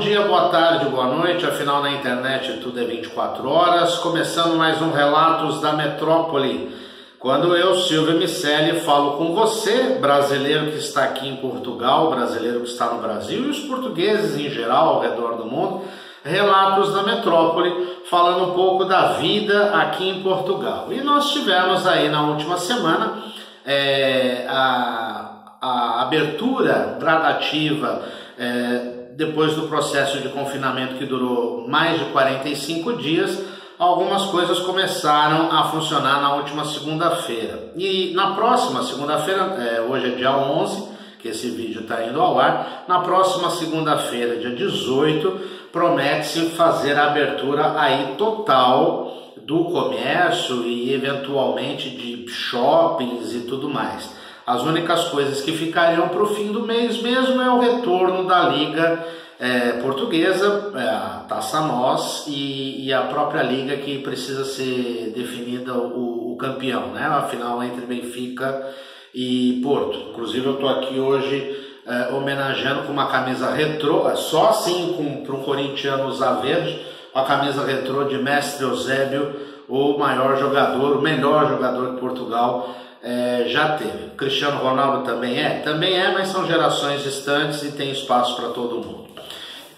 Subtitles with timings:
[0.00, 1.46] dia, boa tarde, boa noite.
[1.46, 3.96] Afinal, na internet tudo é 24 horas.
[3.98, 6.74] Começando mais um Relatos da Metrópole.
[7.18, 12.68] Quando eu, Silvio Micelli, falo com você, brasileiro que está aqui em Portugal, brasileiro que
[12.68, 15.84] está no Brasil e os portugueses em geral ao redor do mundo.
[16.24, 20.88] Relatos da Metrópole, falando um pouco da vida aqui em Portugal.
[20.90, 23.22] E nós tivemos aí na última semana
[23.64, 28.02] é, a, a abertura gradativa.
[28.38, 28.89] É,
[29.20, 33.38] depois do processo de confinamento que durou mais de 45 dias,
[33.78, 37.70] algumas coisas começaram a funcionar na última segunda-feira.
[37.76, 42.40] E na próxima segunda-feira, é, hoje é dia 11, que esse vídeo está indo ao
[42.40, 45.38] ar, na próxima segunda-feira, dia 18,
[45.70, 54.18] promete-se fazer a abertura aí total do comércio e eventualmente de shoppings e tudo mais.
[54.46, 58.48] As únicas coisas que ficariam para o fim do mês mesmo é o retorno da
[58.48, 59.06] Liga
[59.40, 65.72] é, Portuguesa, é, a Taça Nós e, e, a própria Liga que precisa ser definida
[65.72, 67.06] o, o campeão, né?
[67.06, 68.68] a final entre Benfica
[69.14, 70.10] e Porto.
[70.10, 75.34] Inclusive eu estou aqui hoje é, homenageando com uma camisa retrô, é só assim para
[75.34, 76.78] um corintiano usar verde,
[77.14, 79.34] a camisa retrô de Mestre Eusébio,
[79.66, 84.10] o maior jogador, o melhor jogador que Portugal é, já teve.
[84.16, 85.60] Cristiano Ronaldo também é?
[85.60, 89.08] Também é, mas são gerações distantes e tem espaço para todo mundo.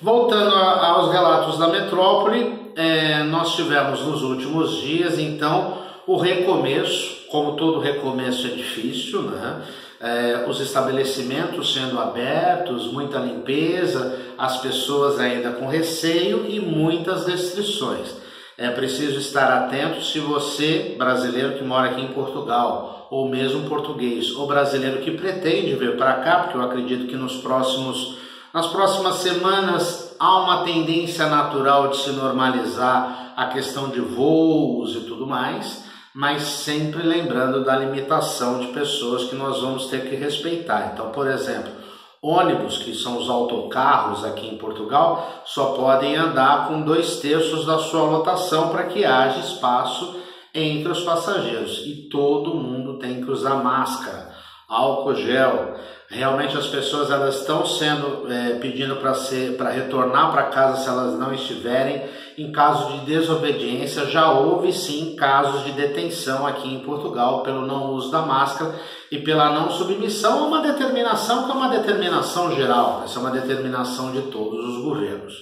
[0.00, 7.28] Voltando a, aos relatos da metrópole, é, nós tivemos nos últimos dias, então, o recomeço,
[7.30, 9.62] como todo recomeço é difícil, né?
[10.00, 18.21] É, os estabelecimentos sendo abertos, muita limpeza, as pessoas ainda com receio e muitas restrições.
[18.62, 24.30] É preciso estar atento se você, brasileiro que mora aqui em Portugal, ou mesmo português,
[24.36, 28.18] ou brasileiro que pretende vir para cá, porque eu acredito que nos próximos,
[28.54, 35.00] nas próximas semanas há uma tendência natural de se normalizar a questão de voos e
[35.00, 35.82] tudo mais,
[36.14, 40.92] mas sempre lembrando da limitação de pessoas que nós vamos ter que respeitar.
[40.92, 41.81] Então, por exemplo,
[42.22, 47.78] Ônibus, que são os autocarros aqui em Portugal, só podem andar com dois terços da
[47.78, 50.20] sua lotação para que haja espaço
[50.54, 51.82] entre os passageiros.
[51.84, 54.32] E todo mundo tem que usar máscara,
[54.68, 55.74] álcool gel.
[56.12, 60.88] Realmente as pessoas elas estão sendo é, pedindo para ser para retornar para casa se
[60.88, 62.02] elas não estiverem
[62.36, 67.92] em caso de desobediência, já houve sim casos de detenção aqui em Portugal pelo não
[67.92, 68.74] uso da máscara
[69.10, 73.30] e pela não submissão a uma determinação que é uma determinação geral, essa é uma
[73.30, 75.34] determinação de todos os governos.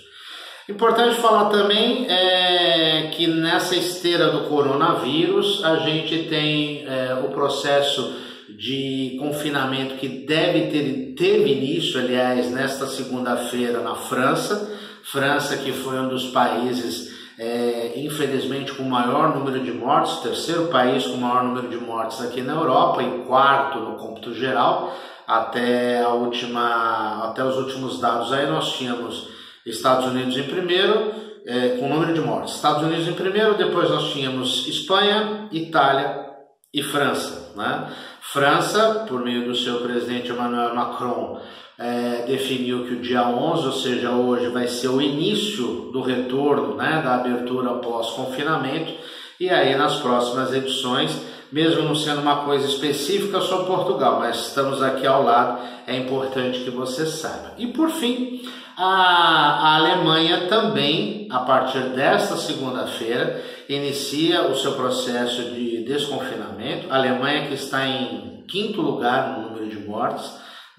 [0.69, 8.30] Importante falar também é que nessa esteira do coronavírus a gente tem é, o processo
[8.57, 15.99] de confinamento que deve ter teve início, aliás, nesta segunda-feira na França França, que foi
[15.99, 21.21] um dos países, é, infelizmente, com o maior número de mortes, terceiro país com o
[21.21, 24.95] maior número de mortes aqui na Europa, e quarto no cômputo geral,
[25.27, 29.29] até, a última, até os últimos dados aí nós tínhamos
[29.65, 31.13] Estados Unidos em primeiro,
[31.47, 32.55] é, com o número de mortes.
[32.55, 36.27] Estados Unidos em primeiro, depois nós tínhamos Espanha, Itália
[36.73, 37.53] e França.
[37.57, 37.91] Né?
[38.33, 41.41] França, por meio do seu presidente Emmanuel Macron,
[41.77, 46.77] é, definiu que o dia 11, ou seja, hoje, vai ser o início do retorno,
[46.77, 48.93] né, da abertura pós-confinamento,
[49.41, 51.11] e aí nas próximas edições,
[51.51, 55.59] mesmo não sendo uma coisa específica só Portugal, mas estamos aqui ao lado,
[55.89, 57.55] é importante que você saiba.
[57.59, 58.43] E por fim,
[58.77, 66.91] a, a Alemanha também, a partir desta segunda-feira, inicia o seu processo de desconfinamento.
[66.91, 70.31] A Alemanha que está em quinto lugar no número de mortes,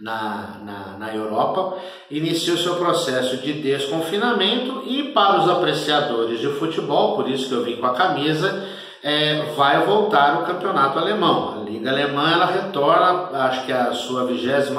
[0.02, 1.78] na, na, na Europa,
[2.10, 7.54] inicia o seu processo de desconfinamento e para os apreciadores de futebol, por isso que
[7.54, 8.68] eu vim com a camisa,
[9.04, 11.62] é, vai voltar o campeonato alemão.
[11.62, 14.72] A Liga Alemã ela retorna, acho que a sua 26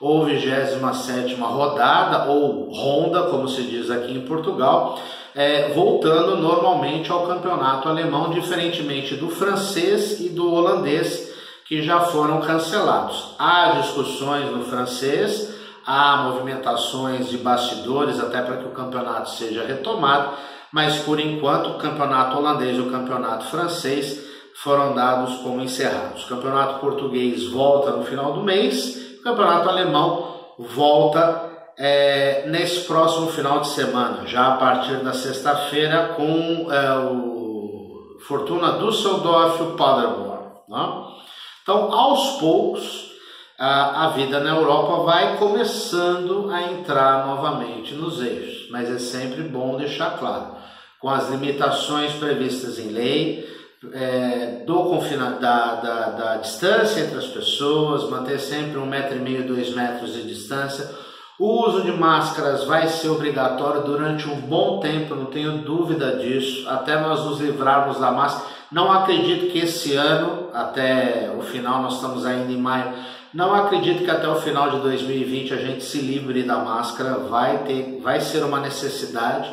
[0.00, 4.98] ou 27 rodada, ou ronda, como se diz aqui em Portugal,
[5.38, 11.32] é, voltando normalmente ao campeonato alemão, diferentemente do francês e do holandês,
[11.64, 13.36] que já foram cancelados.
[13.38, 15.54] Há discussões no francês,
[15.86, 20.32] há movimentações de bastidores até para que o campeonato seja retomado,
[20.72, 24.20] mas por enquanto o campeonato holandês e o campeonato francês
[24.56, 26.24] foram dados como encerrados.
[26.24, 33.28] O campeonato português volta no final do mês, o campeonato alemão volta é, nesse próximo
[33.28, 39.76] final de semana, já a partir da sexta-feira, com é, o Fortuna Düsseldorf e o
[39.76, 40.48] Paderborn.
[40.68, 41.04] Né?
[41.62, 43.12] Então, aos poucos,
[43.56, 49.42] a, a vida na Europa vai começando a entrar novamente nos eixos, mas é sempre
[49.42, 50.56] bom deixar claro,
[50.98, 53.48] com as limitações previstas em lei,
[53.92, 59.20] é, do confina, da, da, da distância entre as pessoas, manter sempre um metro e
[59.20, 61.06] meio, dois metros de distância.
[61.38, 66.68] O uso de máscaras vai ser obrigatório durante um bom tempo, não tenho dúvida disso,
[66.68, 68.48] até nós nos livrarmos da máscara.
[68.72, 72.92] Não acredito que esse ano, até o final, nós estamos ainda em maio,
[73.32, 77.58] não acredito que até o final de 2020 a gente se livre da máscara, vai,
[77.58, 79.48] ter, vai ser uma necessidade.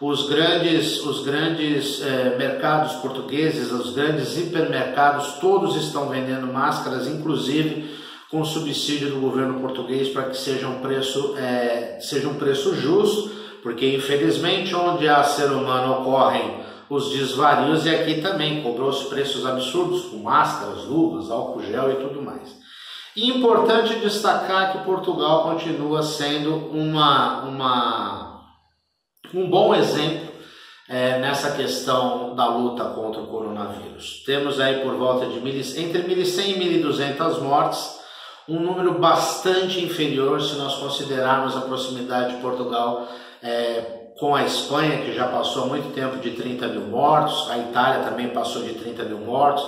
[0.00, 8.07] Os grandes, os grandes eh, mercados portugueses, os grandes hipermercados, todos estão vendendo máscaras, inclusive
[8.30, 13.30] com subsídio do governo português para que seja um preço, eh, seja um preço justo,
[13.62, 16.60] porque infelizmente onde há ser humano ocorrem
[16.90, 22.22] os desvarios e aqui também cobrou-se preços absurdos com máscaras, luvas, álcool gel e tudo
[22.22, 22.56] mais.
[23.16, 28.42] Importante destacar que Portugal continua sendo uma, uma,
[29.34, 30.28] um bom exemplo
[30.88, 34.22] é, nessa questão da luta contra o coronavírus.
[34.24, 37.97] Temos aí por volta de mil, entre 1.100 e 1.200 mortes,
[38.48, 43.06] um número bastante inferior se nós considerarmos a proximidade de Portugal
[43.42, 47.58] é, com a Espanha, que já passou há muito tempo de 30 mil mortos, a
[47.58, 49.64] Itália também passou de 30 mil mortos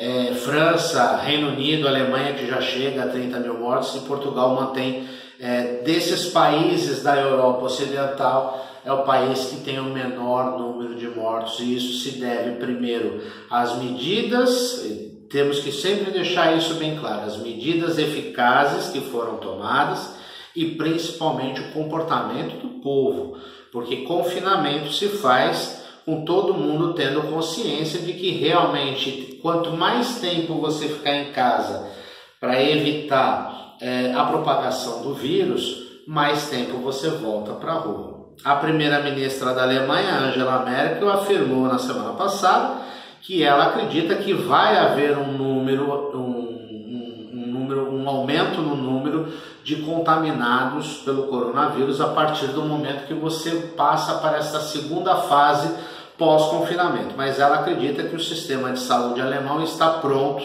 [0.00, 5.06] é, França, Reino Unido, Alemanha, que já chega a 30 mil mortos, e Portugal mantém,
[5.38, 11.06] é, desses países da Europa Ocidental, é o país que tem o menor número de
[11.08, 14.82] mortos, e isso se deve, primeiro, às medidas,
[15.30, 20.16] temos que sempre deixar isso bem claro, as medidas eficazes que foram tomadas
[20.56, 23.38] e principalmente o comportamento do povo,
[23.70, 30.54] porque confinamento se faz com todo mundo tendo consciência de que realmente quanto mais tempo
[30.54, 31.88] você ficar em casa
[32.40, 38.34] para evitar é, a propagação do vírus, mais tempo você volta para a rua.
[38.42, 42.89] A primeira-ministra da Alemanha, Angela Merkel, afirmou na semana passada
[43.22, 48.74] que ela acredita que vai haver um número, um, um, um número, um aumento no
[48.74, 49.32] número
[49.62, 55.72] de contaminados pelo coronavírus a partir do momento que você passa para esta segunda fase
[56.16, 60.44] pós-confinamento, mas ela acredita que o sistema de saúde alemão está pronto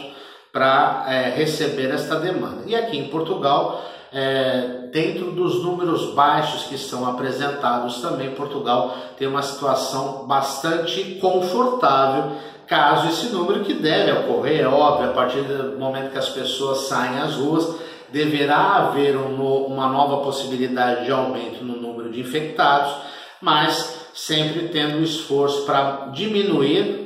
[0.52, 2.64] para é, receber esta demanda.
[2.66, 3.84] E aqui em Portugal,
[4.14, 12.32] é, dentro dos números baixos que são apresentados também, Portugal tem uma situação bastante confortável
[12.68, 16.88] caso esse número que deve ocorrer, é óbvio, a partir do momento que as pessoas
[16.88, 17.76] saem às ruas,
[18.12, 22.94] deverá haver um, uma nova possibilidade de aumento no número de infectados,
[23.42, 27.06] mas sempre tendo um esforço para diminuir,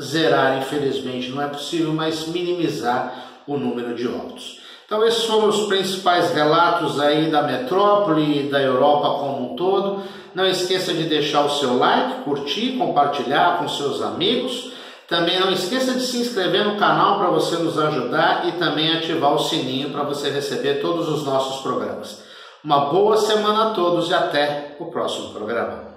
[0.00, 4.58] zerar, infelizmente não é possível, mas minimizar o número de óbitos.
[4.88, 10.02] Então esses foram os principais relatos aí da metrópole e da Europa como um todo.
[10.34, 14.72] Não esqueça de deixar o seu like, curtir, compartilhar com seus amigos.
[15.08, 19.32] Também não esqueça de se inscrever no canal para você nos ajudar e também ativar
[19.32, 22.22] o sininho para você receber todos os nossos programas.
[22.62, 25.87] Uma boa semana a todos e até o próximo programa.